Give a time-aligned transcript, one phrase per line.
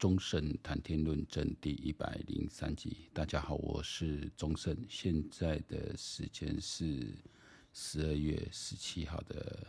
[0.00, 4.74] 中盛谈天论政第一百零三集，大家好，我是忠胜。
[4.88, 7.06] 现在的时间是
[7.74, 9.66] 十二月十七号的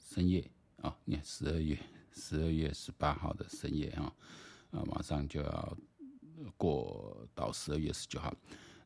[0.00, 1.78] 深夜啊，你看十二月
[2.14, 4.10] 十二月十八号的深夜啊，
[4.70, 5.76] 啊，马上就要
[6.56, 8.34] 过到十二月十九号。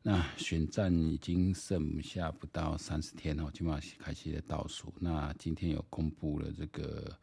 [0.01, 4.93] 那选战已经剩下不到三十天了，基本上开启了倒数。
[4.99, 7.17] 那今天有公布了这个。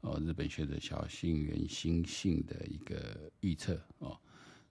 [0.00, 4.18] 哦，日本学者小幸原新幸的一个预测哦，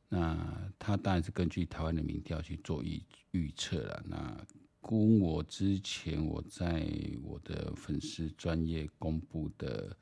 [0.08, 4.04] 那他当然是根据台湾的民调去做预预测了。
[4.08, 4.46] 那
[4.82, 6.88] 跟我之前我在
[7.22, 9.96] 我的粉丝专业公布的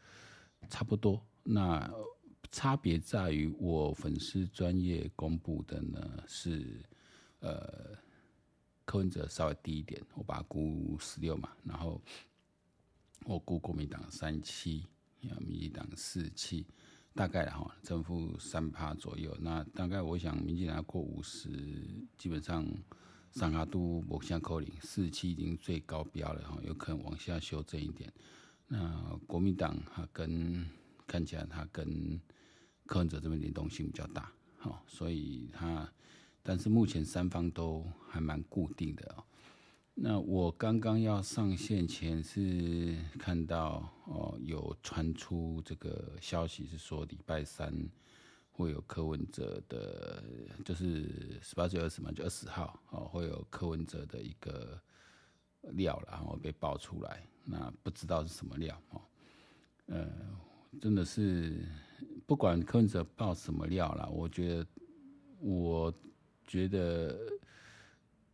[0.70, 1.92] 差不多，那
[2.50, 6.82] 差别在于我粉丝专业公布的呢是
[7.40, 7.98] 呃
[8.86, 12.02] 柯文哲稍微低一点，我把它估十六嘛，然后
[13.26, 14.86] 我估国民党三七。
[15.40, 16.66] 民进党四七，
[17.14, 19.36] 大概哈，正负三趴左右。
[19.40, 21.50] 那大概我想，民进党过五十，
[22.18, 22.66] 基本上
[23.32, 28.12] 三趴都某项扣零，四七已经最高标了哈，有可能往下修正一点。
[28.68, 30.68] 那国民党它跟
[31.06, 32.20] 看起来它跟
[32.86, 35.90] 柯文哲这边联动性比较大，哈，所以它，
[36.44, 39.24] 但是目前三方都还蛮固定的哦。
[40.00, 47.73] 那我刚刚要上线前是看到哦，有传出这个消息是说礼拜三
[48.52, 50.23] 会有柯文哲的，
[50.64, 54.80] 就是十八、九、二十嘛，就二十号哦，会有柯文哲的一个
[55.62, 59.02] 料，然后被爆出来，那不知道是什么料哦，
[59.88, 60.08] 呃，
[60.80, 61.68] 真的是
[62.28, 64.68] 不管柯文哲爆什么料啦，我觉得，
[65.40, 65.92] 我
[66.45, 67.18] 觉得。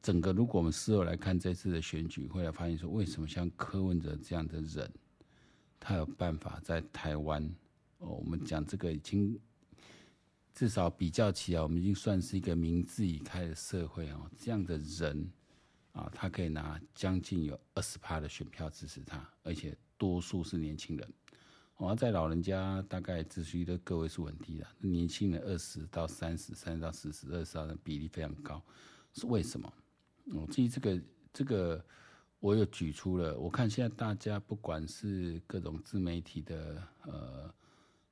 [0.04, 4.92] 整个，如果我们事后来看这次的选举，会来发现说，为什么像柯文哲这样的人，
[5.80, 7.42] 他有办法在台湾
[8.00, 8.10] 哦？
[8.10, 9.40] 我们讲这个已经
[10.54, 14.30] 至少比较起来，我们已经算是一个民智已开的社会哦。
[14.38, 15.32] 这样的人
[15.94, 21.14] 啊，他可以拿将近有二十趴的选票支持他，而且多数是年轻人。
[21.78, 28.62] 哦，在老人家大概支持的个位数很低的，年轻人二十到三十，三十到四十，二十的比例非常高，
[29.14, 29.74] 是为什么？
[30.26, 31.02] 哦，至于这个
[31.34, 31.84] 这个，
[32.40, 33.38] 我有举出了。
[33.38, 37.54] 我看现在大家不管是各种自媒体的呃，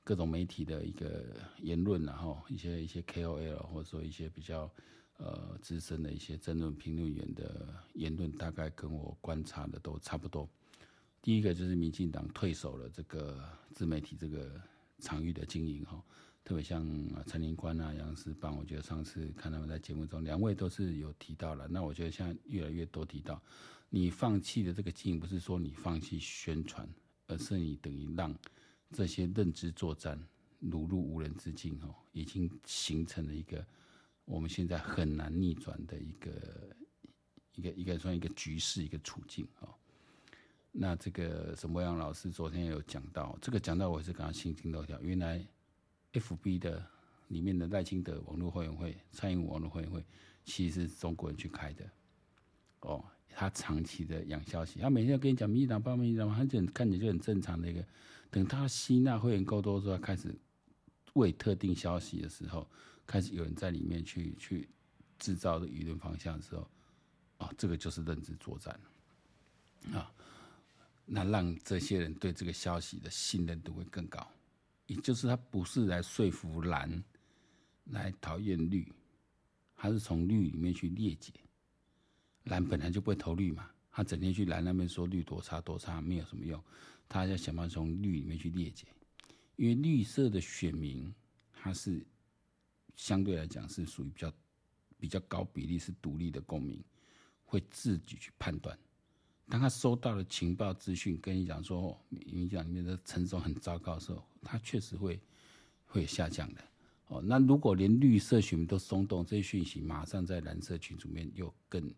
[0.04, 1.26] 各种媒体的一个
[1.60, 4.70] 言论，然后一些一些 KOL 或者说一些比较
[5.18, 10.50] 呃资深的一些争论评论员的言论，大概跟我观察的都差不多。
[11.22, 13.40] 第一个就是民进党退守了这个
[13.72, 14.60] 自媒体这个
[15.00, 16.04] 场域的经营哈。
[16.44, 16.84] 特别像
[17.28, 21.68] 陈林官啊、杨思邦，我觉得上次看他们在节目中，两位都是有提到了。
[21.68, 23.40] 那我觉得现在越来越多提到，
[23.90, 26.90] 你放弃的这个经营，不是说你放弃宣传，
[27.28, 28.36] 而是你等于让
[28.92, 30.20] 这些认知作战
[30.60, 33.64] 如入无人之境哦，已经形成了一个
[34.26, 36.32] 我们现在很难逆转的一个
[37.54, 39.70] 一个一个算一个局势一个处境哦。
[40.72, 45.46] 那这个沈博阳老师昨天也有讲到，这个讲到我是刚刚心惊肉跳，原来。
[46.14, 46.86] F B 的
[47.30, 50.04] 里面的赖清德网络会员会、蔡英文网络会员会，
[50.44, 51.90] 其实是中国人去开的。
[52.82, 57.86] 哦，他长期的养消息，他每天要跟你讲民进党报民进党，他就看起来就很正常的一个。
[58.30, 60.34] 等他吸纳会员够多之后，开始
[61.14, 62.68] 为特定消息的时候，
[63.06, 64.70] 开始有人在里面去去
[65.20, 66.68] 制造的舆论方向的时候，
[67.38, 68.78] 哦，这个就是认知作战
[69.94, 70.12] 啊。
[71.06, 74.26] 那让这些人对这个消息的信任度会更高。
[74.92, 77.02] 也就是他不是来说服蓝，
[77.86, 78.86] 来讨厌绿，
[79.74, 81.32] 他是从绿里面去裂解。
[82.44, 86.62] 蓝本来就不会投绿嘛，他整天去蓝那边说绿多差多差，没有什么用。
[87.08, 88.86] 他要想办法从绿里面去裂解，
[89.56, 91.14] 因为绿色的选民，
[91.54, 92.06] 他是
[92.98, 94.34] 相对来讲是属于比较
[94.98, 96.84] 比较高比例是独立的公民，
[97.46, 98.78] 会自己去判断。
[99.50, 105.20] 当他收到了情报资讯，跟你讲说，民进党里面的陈总很糟糕的时候，他确实会
[105.86, 106.62] 会下降的。
[107.08, 111.94] 哦，那如果连绿色选民都松动，这些讯息马上在蓝色群组面又更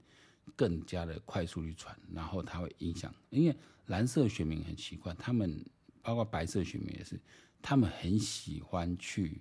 [0.55, 3.13] 更加的快速去传，然后它会影响。
[3.29, 5.63] 因为蓝色选民很奇怪，他们
[6.01, 7.21] 包括白色选民也是，
[7.61, 9.39] 他们很喜欢去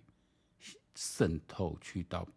[0.95, 2.29] 渗透，去到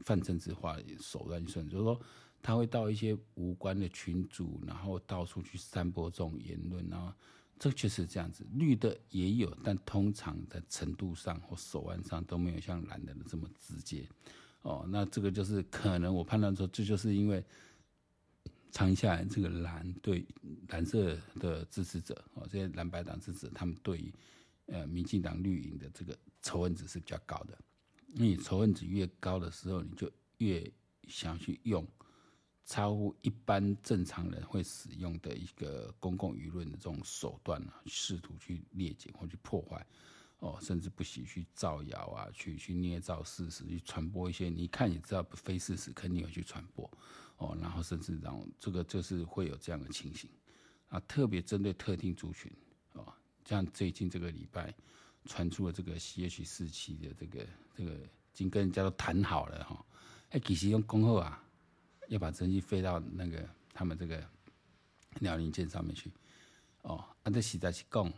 [0.00, 1.98] 泛政治化的手段去算，就是说。
[2.44, 7.10] 他会到一些无关的群组，然后到处去散播这种言论，然后
[7.58, 8.46] 这确实这样子。
[8.52, 14.06] 绿的也有，但通常的程度上或手腕上都没有像蓝的这么直接。
[14.60, 17.42] 哦，那这个就是可能我判断说，这就是因为
[18.70, 20.26] 长下来这个蓝对
[20.68, 24.12] 蓝色的支持者哦，这些蓝白党支持者，他们对于
[24.66, 27.58] 呃，民进党绿营的这个仇恨值是比较高的。
[28.08, 30.70] 你仇恨值越高的时候，你就越
[31.08, 31.86] 想去用
[32.64, 39.86] 超乎一般正常人会使用的一个公共舆论的这种手段啊，试图去裂解或去破坏，
[40.38, 46.90] 哦，甚至不惜去造谣啊，去去捏造事实，去传播一些你看也知道非事实，肯定会去传播，
[47.36, 50.30] 哦，然后甚至让这个就是会有这样的情形
[50.88, 52.50] 啊，特别针对特定族群，
[52.92, 53.12] 哦，
[53.44, 54.74] 像最近这个礼拜。
[55.26, 59.82] 传出了这个 C H 四七的这个这个，已经跟人家都谈好了哈，
[60.28, 61.42] 哎，其实用恭贺啊，
[62.08, 64.22] 要把直升机飞到那个他们这个
[65.20, 66.10] 辽宁舰上面去，
[66.82, 68.12] 哦，啊，这实在是讲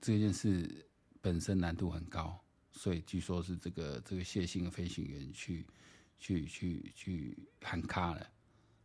[0.00, 0.86] 这件事
[1.20, 2.38] 本身难度很高，
[2.70, 5.66] 所以据说是这个这个谢姓的飞行员去
[6.18, 8.26] 去去去喊卡了，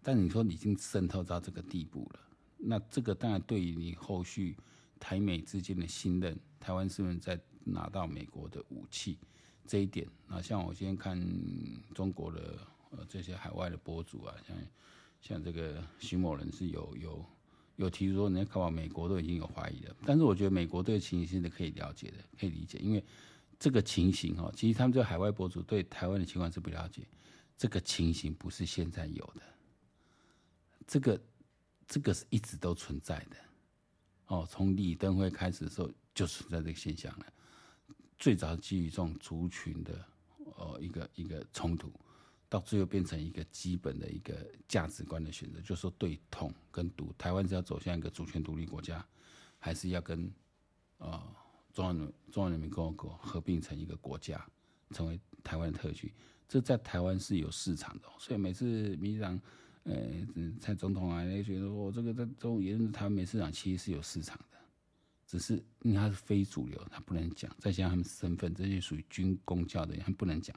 [0.01, 2.19] 但你说已经渗透到这个地步了，
[2.57, 4.57] 那这个当然对于你后续。
[4.99, 9.19] 台美之间的信任，台湾是不是在拿到美国的武器
[9.67, 10.07] 这一点？
[10.29, 11.21] 那像我今天看
[11.93, 12.57] 中国的
[12.95, 14.57] 呃这些海外的博主啊，像
[15.21, 17.25] 像这个徐某人是有有
[17.75, 19.95] 有提出说，你看，美国都已经有怀疑了。
[20.05, 23.03] 但是我觉得美国对情形是可以了解的，可以理解，因为
[23.59, 27.07] 这个情形哈，其实他们这海外博主对台湾的情况是不了解。
[27.57, 29.41] 这个情形不是现在有的，
[30.85, 31.21] 这个
[31.87, 33.37] 这个是一直都存在的。
[34.27, 37.25] 哦，从李登辉开始的时候就存在这个现象了。
[38.17, 40.05] 最早基于这种族群的
[40.55, 41.91] 哦一个一个冲突，
[42.53, 49.03] 到最后变成一个基本的一个价值观的选择，就是说对统跟独，台湾是要走向一个主权独立国家，
[49.57, 50.31] 还是要跟
[50.99, 51.19] 呃
[51.73, 54.47] 中央人中央人民共和国合并成一个国家，
[54.91, 56.13] 成为台湾特区？
[56.47, 59.41] 这在台湾是有市场的，所以每次民进党。
[59.85, 59.95] 呃，
[60.61, 64.57] 蔡总统啊，也觉得我这个在中言论台湾没市场，其实是有市场的，
[65.27, 67.53] 只是因为他是非主流，他不能讲。
[67.59, 70.55] 再加上他们身份，这些属于军公教的，他不能讲。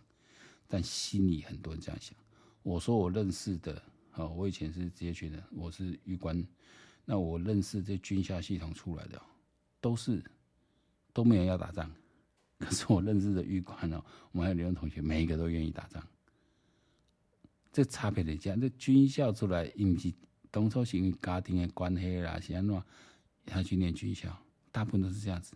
[0.69, 2.17] 但心里很多人这样想。
[2.63, 3.83] 我说我认识的，
[4.15, 6.45] 哦，我以前是直接觉得我是预官，
[7.05, 9.21] 那我认识这军校系统出来的，
[9.81, 10.23] 都是
[11.13, 11.91] 都没有要打仗。
[12.59, 14.03] 可是我认识的预官哦，
[14.33, 16.03] 我们还有留用同学，每一个都愿意打仗。
[17.71, 20.11] 这差别在这，这军校出来，因为是
[20.51, 22.83] 当初是因为家庭的关系啦，是安怎
[23.45, 24.35] 他去念军校，
[24.73, 25.55] 大部分都是这样子。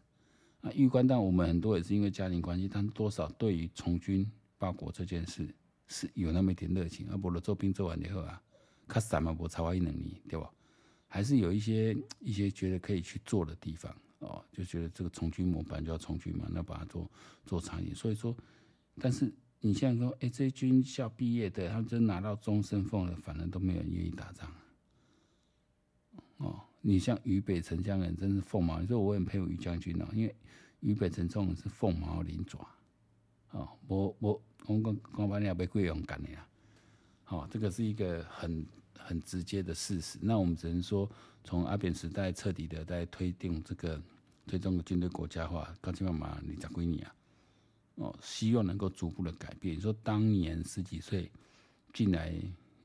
[0.60, 4.30] 啊，预官但我们很多也是因为家庭关系，但多少对于从军
[4.60, 5.52] 报国这件事
[5.88, 7.08] 是有那么一点热情。
[7.08, 8.40] 啊，不了做兵做完以后啊，
[8.86, 10.48] 他什么不才华一能力，对吧？
[11.08, 17.10] 还是有一些一些觉得可以去做的地方哦，就觉得这个从军模板就要从军嘛，那把它做
[17.44, 17.96] 做长一点。
[17.96, 18.36] 所以说，
[19.00, 19.32] 但是。
[19.62, 24.50] 你现在说，哎、欸，这些军校毕业的，他们真拿到终身俸了，反正都没有人愿意打仗。
[26.38, 28.80] 哦，你像于北辰这样的人，真是凤毛。
[28.80, 30.34] 你说我很佩服于将军哦，因为
[30.80, 32.66] 于北辰这种人是凤毛麟爪。
[33.52, 36.46] 哦，我我我讲讲白了，被贵勇干的呀。
[37.24, 38.66] 好，这个是一个很
[38.98, 40.18] 很直接的事实。
[40.20, 41.08] 那我们只能说，
[41.44, 44.00] 从阿扁时代彻底的在推动这个
[44.46, 47.14] 推动军队国家化，到今嘛你咋归你啊？
[47.96, 49.76] 哦，希望能够逐步的改变。
[49.76, 51.30] 你说当年十几岁
[51.92, 52.34] 进来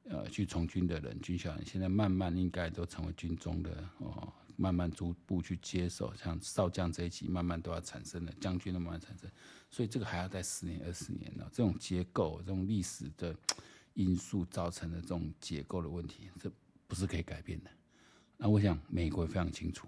[0.09, 9.30] 呃去从军的人，军校人，现在慢慢应该都成为军中的哦，慢慢逐步去接受，像少将这一级慢慢都要产生了，将军都慢慢产生，
[9.69, 11.48] 所以这个还要再十年二十年呢。
[11.51, 13.36] 这种结构、这种历史的
[13.94, 16.51] 因素造成的这种结构的问题，这
[16.88, 17.70] 不是可以改变的。
[18.38, 19.88] 那我想美国也非常清楚。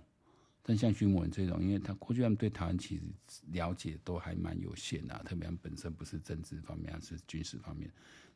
[0.61, 3.03] 但像徐文这种，因为他过去他们对台湾其实
[3.51, 7.89] 了解都还蛮有限的，特别他们本身不是政治方面，而是军事方面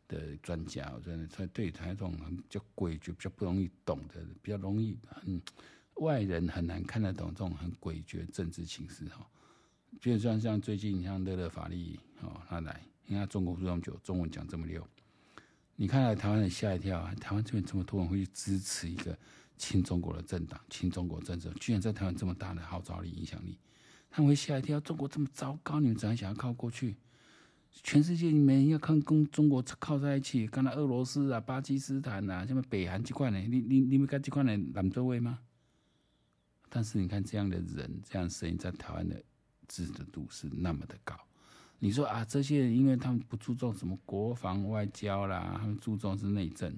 [0.08, 5.41] 的专家，我觉得他对台这种很比较诡谲、比较不容易懂的、比较容易很
[5.95, 9.25] 外人很难看得懂这种很诡谲政治情势哈。
[10.00, 14.88] 就像像最近像乐乐法律哦，他来，你看中国这么久，中文讲这么溜，
[15.75, 19.17] 你看来台湾人吓一跳啊，台湾这边这么多人会去支持一个。
[19.57, 23.55] 亲中国的政党，亲中国政策，居然在台湾这么大的号召力、影响力，
[24.10, 24.79] 他们会吓一跳。
[24.79, 26.95] 中国这么糟糕，你们怎样想要靠过去？
[27.83, 33.38] 全世界你们要看跟中国靠在一起，跟那俄罗斯啊、巴基斯坦啊，什么北韩这块呢？
[33.38, 35.38] 你你你们看这块呢，揽座位吗？
[36.74, 39.22] 但是你看这样的人，这样声音在台湾的
[39.68, 41.20] 支持度是那么的高。
[41.80, 46.74] 你说啊，这些人因为他们不注重什么国防外交啦，他们注重是内政。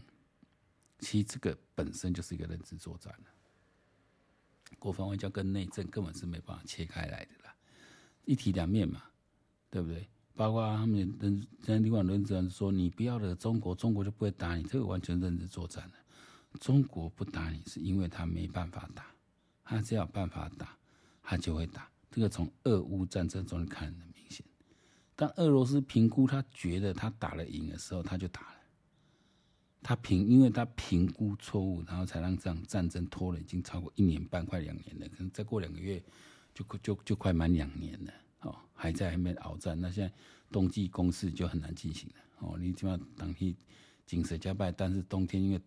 [1.00, 3.26] 其实这个本身就是一个认知作战了，
[4.80, 7.54] 国防外交跟内政根本是没办法切开来的啦，
[8.26, 9.04] 一体两面嘛，
[9.70, 10.08] 对不对？
[10.34, 15.94] 包括他们认跟另外认知说，你不要惹中国，中国就不会打你，这个完全认知作战了。
[16.60, 19.06] 中国不打你是因为他没办法打，
[19.64, 20.78] 他只要有办法打，
[21.22, 21.90] 他就会打。
[22.12, 24.46] 这个从俄乌战争中看得很明显。
[25.16, 28.48] 当俄罗斯评估他觉得他打了赢的时候，他就打了。
[29.82, 35.08] 他评，因为他评估错误，然后才让这场战争拖了已经超过一年半，快两年了。
[35.10, 36.02] 可能再过两个月
[36.54, 38.14] 就，就就快满两年了。
[38.42, 40.14] 哦，还在还没鏖战，那现在
[40.52, 42.16] 冬季攻势就很难进行了。
[42.40, 43.54] 哦，你起码当天
[44.06, 45.60] 景色加败，但是冬天因为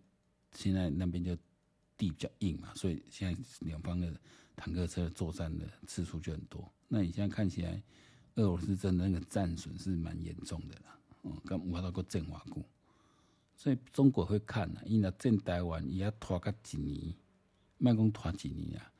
[0.53, 1.37] 现在那边就
[1.97, 4.13] 地比较硬嘛，所以现在两方的
[4.55, 6.71] 坦克车作战的次数就很多。
[6.87, 7.81] 那你现在看起来，
[8.35, 10.97] 俄罗斯真的那个战损是蛮严重的啦。
[11.23, 12.63] 哦，刚挖到个震瓦固，
[13.55, 17.13] 所以中国会看呐，因为震台湾也要拖个几年，
[17.77, 18.91] 慢工拖几年啊。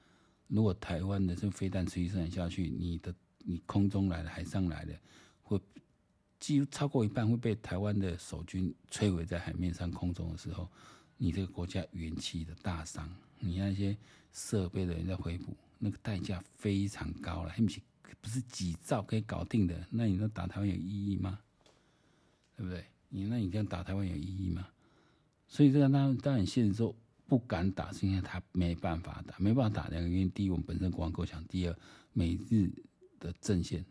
[0.48, 5.00] 如果台湾的这飞弹持续生产下去，你的你空中来的、海上来的，
[5.44, 5.62] 会
[6.40, 10.70] 几乎超过一半会被台湾的守军摧毁在海面上、空中的时候，
[11.18, 13.10] 你这个国家元气的大伤，
[13.40, 13.98] 你那些
[14.32, 17.82] 设备的人在回补，那个代价非常高了，不是
[18.22, 19.88] 不是几兆可以搞定的。
[19.90, 21.40] 那你说打台湾有意义吗？
[22.56, 22.86] 对不对？
[23.10, 24.68] 你那你这样打台湾有意义吗？
[25.48, 26.96] 所以这个当当然现实说
[27.28, 31.78] 不敢打，是因为他没办法打，没办法打两个原因：第一，我们本身国防够强；第二，
[32.14, 32.72] 美日。
[33.20, 33.84] 的阵线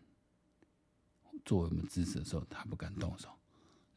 [1.44, 3.28] 作为我们支持的时候，他不敢动手。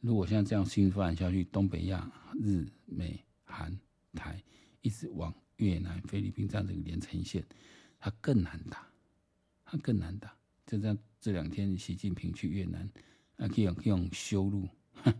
[0.00, 2.10] 如果像这样新发展下去，东北亚、
[2.42, 3.78] 日、美、韩、
[4.14, 4.42] 台
[4.80, 7.44] 一直往越南、菲律宾这样这个连成线，
[7.98, 8.86] 他更难打，
[9.64, 10.34] 他更难打。
[10.66, 12.88] 就像，这两天习近平去越南，
[13.36, 14.68] 啊，可以用用修路，
[15.02, 15.12] 哼，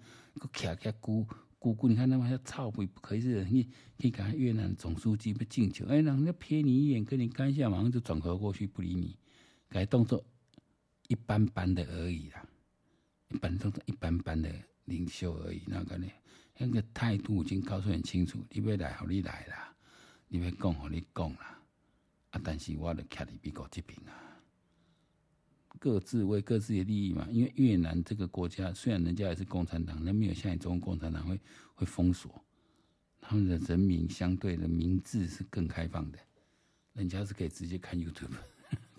[0.52, 1.26] 卡卡咕
[1.58, 3.64] 咕咕，你看他妈要操不不可以是，你
[3.98, 9.16] 可以赶越南总书记不进球，哎，人家瞥你一眼，跟你干一下，马上就转头过去不理你。
[9.68, 10.24] 改动作
[11.06, 12.44] 一般般的而已啦，
[13.30, 14.52] 一般动作一般般的
[14.84, 15.62] 领袖而已。
[15.66, 16.06] 那个呢，
[16.58, 19.74] 那个态度已经告诉很清楚，你要来，好你来啦；
[20.28, 21.58] 你要讲，好你讲啦。
[22.30, 24.42] 啊，但是我的徛在美国这边啊，
[25.78, 27.26] 各自为各自的利益嘛。
[27.30, 31.40] 因为越南这个国家虽然人家也是共产党，但没有像你中国共产党会
[31.74, 32.44] 会封锁，
[33.20, 36.18] 他们的人民相对的民智是更开放的，
[36.92, 38.34] 人家是可以直接看 YouTube。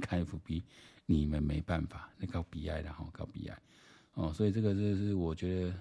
[0.01, 0.63] 看 FB，
[1.05, 3.53] 你们没办法，那搞 BI 的哈，搞 BI
[4.13, 5.73] 哦，所以这个就是我觉得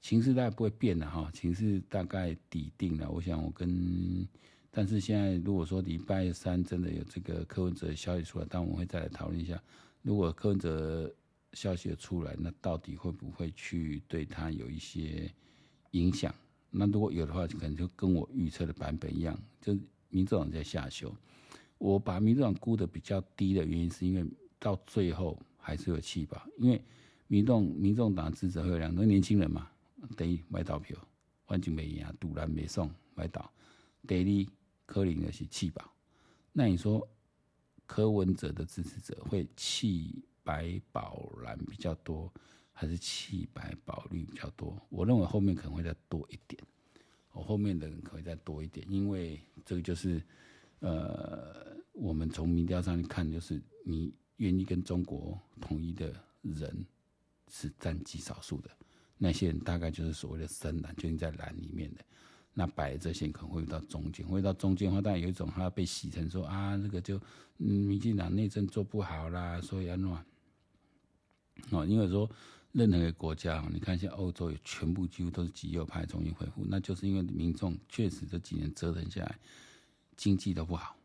[0.00, 3.10] 情势大概不会变的哈，情势大概底定了。
[3.10, 4.26] 我想我跟，
[4.70, 9.62] 但是现在如果说礼拜三真的有这个柯文哲消息出来，但我们会再来讨论一下，
[10.02, 11.12] 如果柯文哲
[11.54, 15.32] 消息出来，那到底会不会去对他有一些
[15.92, 16.34] 影响？
[16.70, 19.74] 那如果有的话，可能就跟我预测的版本一样，就
[20.10, 21.14] 民众党在下修。
[21.78, 24.24] 我把民众党估的比较低的原因，是因为
[24.58, 26.82] 到最后还是有气吧，因为
[27.26, 29.70] 民众民众党支持会有两个年轻人嘛，
[30.16, 30.96] 等于买到票，
[31.44, 33.50] 环境没赢，赌烂没送买到，
[34.06, 34.52] 第二
[34.86, 35.92] 柯林的是弃保，
[36.52, 37.06] 那你说
[37.86, 42.32] 柯文哲的支持者会弃白保蓝比较多，
[42.72, 44.80] 还是弃白保绿比较多？
[44.88, 46.62] 我认为后面可能会再多一点，
[47.32, 50.22] 我后面的人可能会再多一点，因为这个就是。
[50.80, 56.12] 呃，我们从民调上去看，就是你愿意跟中国统一的
[56.42, 56.84] 人
[57.56, 58.70] 是占极少数的，
[59.16, 62.04] 那些人大概就是所谓的深蓝，就是在蓝里面的。
[62.52, 67.16] 那白的这些可能会到中间，会到中间的话，当然有一种他被洗成说啊，那个就
[67.58, 70.26] 嗯，民进党内政做不好啦，所以要乱。
[71.70, 72.28] 哦，因为说
[72.72, 79.38] 任何一个国家，你看像欧洲，也全部几乎都是极右派重新恢复，那就是因为民众确实这几年折腾下来。
[80.16, 80.96] 经济都不好，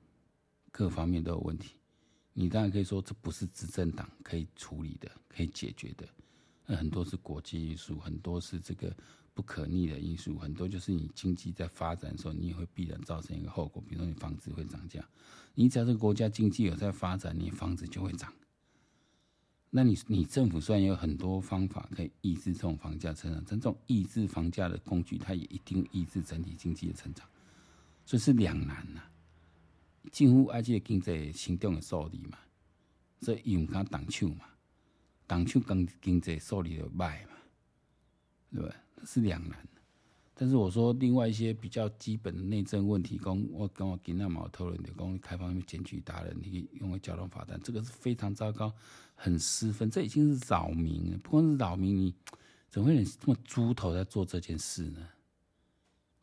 [0.72, 1.76] 各方面都有问题。
[2.34, 6.08] 你当然可以说这不是执政党可以处理的、可以解决的。
[6.76, 8.96] 很多是国际因素，很多是这个
[9.34, 13.84] 不可逆的因素，很多就是你经济在发展的时候，你也会必然造成一个后果。
[13.88, 15.04] 比如说你房子会涨价，
[15.56, 18.34] 你只要这个国家经济有在发展，你房子就会涨。
[19.72, 27.28] 那你你政府虽然有很多方法可以抑制这种房价成长，但这种抑制房价的工具，它也一定抑制整体经济的成长。
[28.04, 29.02] 这是两难呐，
[30.12, 32.40] 政府爱这个经济行动的受力嘛，
[33.22, 34.46] 所以用它挡球嘛，
[35.30, 37.32] 挡手跟经济受理的卖嘛，
[38.52, 38.76] 对吧？
[39.06, 39.56] 是两难。
[40.34, 48.74] 但是我说另外一些比较基本的内政问题，公我跟我跟那毛头人的公开放检举达人，你用个交通罚单，这个是非常糟糕，
[49.14, 51.18] 很失分，这已经是扰民了。
[51.20, 52.16] 不光是扰民，你
[52.70, 55.08] 怎么会有这么猪头在做这件事呢？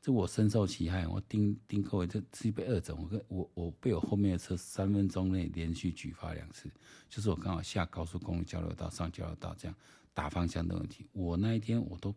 [0.06, 6.70] 这我深受其害，我盯盯各位，这自己被二整，我跟我我被我后面的车三分钟内连续举发两次，
[7.08, 9.76] 就是我刚好下高速公路交流道上交流道这样
[10.14, 11.08] 打方向的问题。
[11.10, 12.14] 我那一天我都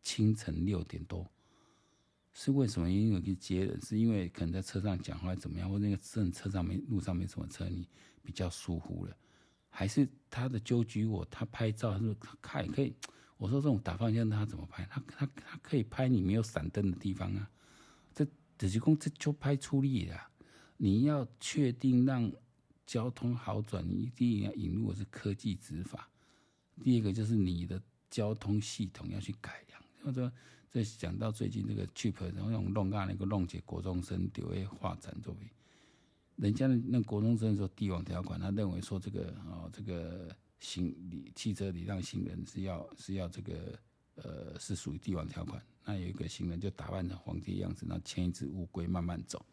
[0.00, 1.30] 清晨六点多，
[2.32, 2.90] 是为什么？
[2.90, 7.86] 因为去接人，是因为可能在车上讲话怎么样，或那个车车上没路上没什么车，你
[8.22, 9.14] 比较疏忽了，
[9.68, 11.22] 还是他的纠举我？
[11.26, 12.96] 他拍照，他说他也可以。
[13.42, 14.84] 我说这种打方向他怎么拍？
[14.84, 17.50] 他他他可以拍你没有闪灯的地方啊。
[18.14, 18.24] 这
[18.56, 20.16] 只是讲这就拍出力了。
[20.76, 22.30] 你要确定让
[22.86, 26.08] 交通好转，你一定要引入的是科技执法。
[26.84, 30.30] 第二个就是你的交通系统要去改良，或者。
[30.70, 35.40] 这讲到最近这个 chip，然后用弄啊那个弄解国中生就会发展作为，
[36.36, 43.78] 人家那国中生说帝王条款，他认为说这个哦这个行礼汽车礼让行人是要是要这个
[44.14, 49.44] 呃是属于帝王条款，那有一个行人就打扮成皇帝的样子，然后牵一只乌龟慢慢走，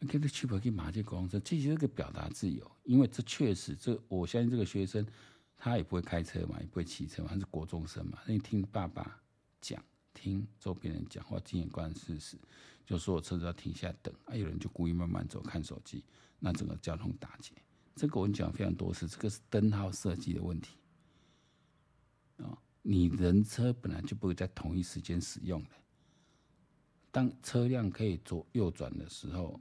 [0.00, 5.06] 跟这 chip 可以马这国中生，这是个表达自由，因为这确实这我相信这个学生
[5.56, 9.20] 他也不会开车嘛，也不会骑车嘛，他是国中生嘛，那你听爸爸
[9.60, 9.80] 讲。
[10.18, 12.38] 听周边人讲话，亲眼观事实，
[12.86, 16.02] 就说我车子要停下等，啊，有人就故意慢慢走，看手机，
[16.38, 17.52] 那整个交通打结。
[17.96, 20.76] 这个我讲非常多次，这个是灯号设计的问题
[22.36, 22.56] 啊。
[22.82, 25.70] 你人车本来就不会在同一时间使用的，
[27.10, 29.58] 当车辆可以左右转的时候，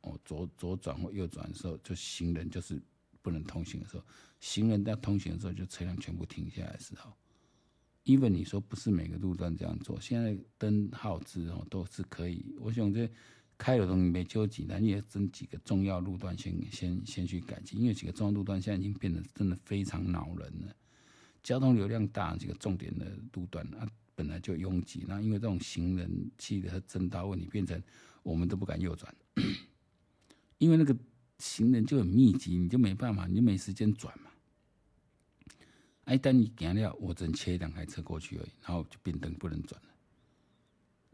[0.00, 2.82] 哦，左左转或右转的时候，就行人就是
[3.22, 4.04] 不能通行的时候，
[4.40, 7.12] 行人在通行的时候，就车辆全部停下来的时候。
[8.04, 12.54] even 你说不是每个路段这样做，现在灯号之后都是可以。
[12.60, 13.08] 我想这
[13.58, 20.76] 开了东西没纠结，那你也整几个重要路段先先先去改进，因为几个重要路段现在已经变得真的非常恼人了。
[21.42, 27.80] 交通流量大，几个重点的路段啊本来就拥挤，那因为这种行人气的增大问题，变成
[28.22, 29.14] 我们都不敢右转，
[30.58, 30.96] 因为那个
[31.38, 34.30] 行人就很密集，你就没办法，你就没时间转嘛。
[36.04, 39.88] 哎，但你行了，我只能切两台车过去而已，然后就变灯不能转了，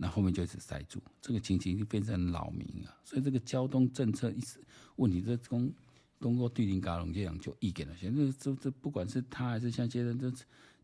[0.02, 2.92] 那后面就一直塞住，这个情形就变成扰民啊。
[3.04, 4.58] 所以这个交通政策一直
[4.96, 5.72] 问题，这公
[6.18, 7.96] 通过对林嘎龙这样就意见了。
[7.96, 10.32] 现在这这不管是他还是像这些人，这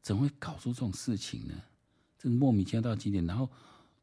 [0.01, 1.55] 怎会搞出这种事情呢？
[2.17, 3.27] 这莫名其妙到极点。
[3.27, 3.51] 然后，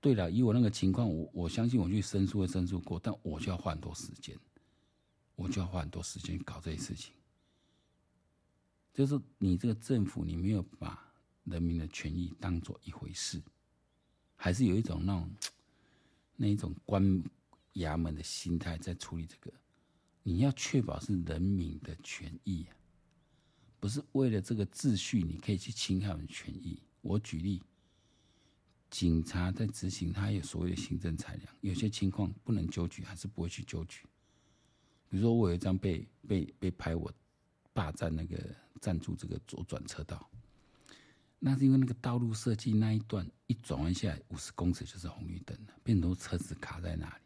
[0.01, 4.37] 对了，以我那个情况，我我相信我去申诉会申诉过，但我就要花很多时间，
[5.37, 7.13] 我就要花很多时间搞这些事情。
[8.93, 11.13] 就是你这个政府，你没有把
[11.45, 13.41] 人民的权益当做一回事，
[14.45, 15.31] 还是有一种那种
[16.38, 17.01] 那一种官
[17.73, 19.51] 衙门的心态在处理这个。
[20.21, 22.77] 你要确保是人民的权益啊，
[23.79, 26.79] 不是为了这个秩序，你可以去侵害我们权益。
[27.01, 27.60] 我举例，
[28.91, 34.05] 警察在执行，他有所谓的行政裁量，有些情况不能纠举，还是不会去纠举。
[35.10, 37.12] 比如说，我有一张被被被拍我。
[37.73, 38.38] 霸占那个
[38.79, 40.29] 占住这个左转车道，
[41.39, 47.21] 那是因为那个道路设计那一段一转弯下来五十公尺就是红绿灯了，变成车子卡在那里。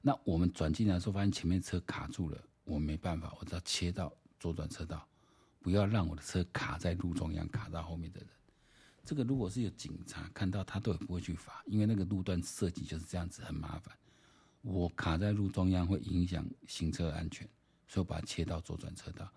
[0.00, 5.06] 那我们转进来的时候发现前面车卡住了，我没办法，我只要切到左转车道，
[5.60, 8.28] 不要让我的车卡在路中央，卡到后面的人。
[9.04, 13.96] 这个如果是有警察看到，他都也不会去罚，因为那个路段设计就是这样子，很麻烦。
[14.62, 17.48] 我卡在路中央会影响行车安全。
[17.88, 19.32] 所以我把它切到左转车道，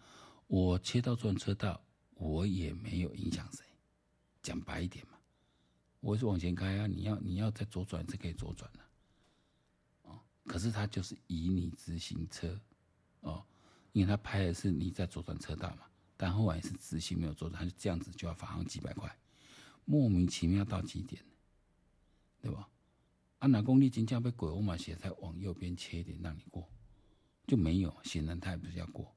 [0.48, 1.80] 我切到左转车道，
[2.16, 3.64] 我也没有影响谁。
[4.42, 5.18] 讲白一点嘛，
[6.00, 8.80] 我是往前开啊，你要你要再左转是可以左转的，
[10.04, 12.60] 哦，可是他就是以你直行车，
[13.22, 13.46] 哦，
[13.92, 15.84] 因为他拍的是你在左转车道嘛，
[16.16, 19.14] 但后来是直行没有左转，他就这样子就要罚上几百块，
[19.86, 21.22] 莫名其妙到极点，
[22.42, 22.70] 对吧？
[23.40, 26.68] 啊，哪公里金价被鬼我嘛写在往右边切一点让你过。
[27.48, 29.12] 就没有，显然他也不是要过。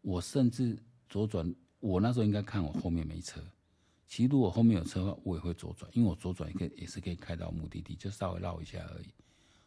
[0.00, 3.44] 我甚至左转，我那时候应该看我后面没车。
[4.08, 9.06] 其实如果后面有车的话，我也会左转，因为我左转也可以也是可以开到目的地，就稍微绕一下而已。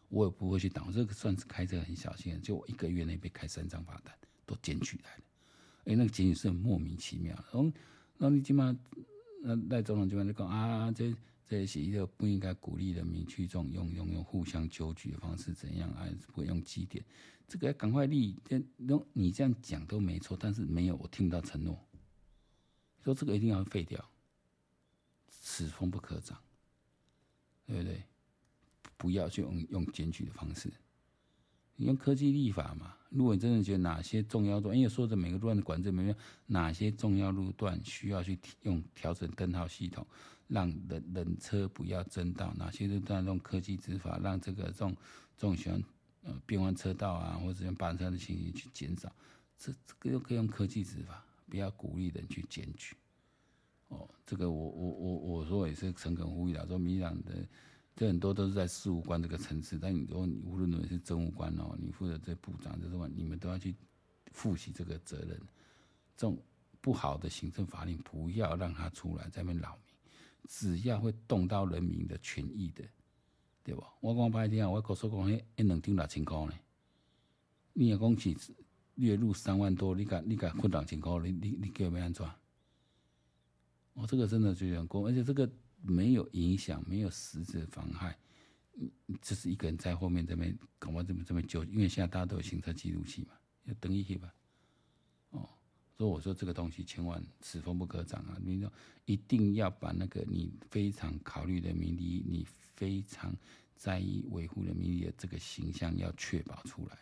[0.10, 2.42] 我也不会去挡，这个算是开车很小心。
[2.42, 4.14] 就我一个月内被开三张罚单，
[4.46, 5.24] 都检举来了。
[5.86, 7.36] 哎，那个检举是很莫名其妙。
[7.36, 7.72] 然后，
[8.18, 8.76] 那你起码
[9.42, 11.14] 那赖总统这边就讲啊，这。
[11.48, 16.08] 这是一个不应该鼓励人民去这种用用用互相纠举的方式，怎样啊？
[16.28, 17.04] 不会用基点，
[17.46, 18.40] 这个要赶快立。
[18.88, 21.78] 用你这样讲都没错，但是没有，我听不到承诺。
[23.04, 24.02] 说这个一定要废掉，
[25.32, 26.38] 此风不可长，
[27.66, 28.04] 对不对？
[28.98, 30.72] 不要去用用检举的方式，
[31.76, 32.96] 你用科技立法嘛。
[33.10, 36.16] 如果你真的觉得哪些重要段，因为说着每个路段的管制没有，
[36.46, 40.06] 哪些重要路段需要去用调整灯号系统。
[40.48, 44.96] 让人人车不要争道，哪些是这种科技执法，让这个这种
[45.38, 45.82] 这种喜欢
[46.24, 49.10] 呃变换车道啊，或者用霸车的情形去减少，
[49.58, 52.96] 这这个又可以用科技执法，不要鼓励人去检举。
[53.92, 57.48] 哦，这个我我我我说也是诚恳呼吁的，说民进党的
[57.96, 59.78] 这很多都是在事务官这个层次。
[59.78, 63.76] 但你说你无论你是政务官哦，你负责这部长这种，你们都要去
[64.32, 65.40] 负起这个责任。
[66.16, 66.38] 这种
[66.80, 69.96] 不好的行政法令，不要让它出来在那边扰民。
[70.48, 72.84] 只要会动到人民的权益的，
[73.64, 73.88] 对吧？
[74.00, 76.54] 我讲白点啊，我告诉讲，一两张六千块呢。
[77.74, 78.38] 你也讲起
[78.96, 81.12] 月入三万多，你敢你敢混两千块？
[81.24, 82.26] 你你你给我们安怎？
[83.94, 85.50] 我这个真的就很过，而且这个
[85.82, 88.18] 没有影响，没有实质妨害。
[89.06, 93.34] 你只是一个人在后面这边搞完这么这么久，因为现在大家都有行车记录器嘛，
[93.66, 94.34] 要登一去吧。
[95.32, 95.48] 哦，
[95.98, 98.38] 所以我说这个东西千万此风不可长啊！
[98.42, 98.72] 你说
[99.06, 103.36] 一定要把那个你非常考虑的民利益，你非常
[103.76, 106.98] 在意维护的民利的这个形象要确保出来。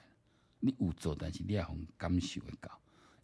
[0.60, 2.69] 你有做，但是你要很感受会高，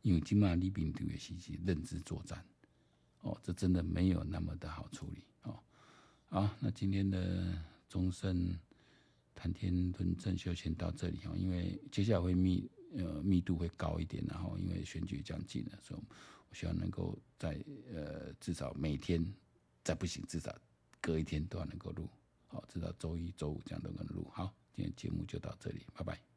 [0.04, 1.34] 因为今嘛你面对的是
[1.66, 2.46] 认知作战。
[3.26, 5.60] 哦，这真的没有那么的好处理哦。
[6.28, 7.60] 好，那今天的
[7.90, 8.56] 忠胜
[9.34, 16.00] 谈天论政就先到这里哦，因为接下来会密呃密度会高一点，然后因为选举将近了，所以
[16.50, 17.60] 我希望能够在
[17.92, 19.26] 呃至少每天
[19.84, 20.56] 再不行，至少
[21.02, 22.08] 隔一天都要能够录，
[22.48, 24.30] 好，直到周一周五这样都能录。
[24.32, 26.35] 好，今天节目就到这里，拜拜。